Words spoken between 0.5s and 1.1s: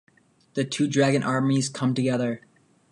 The two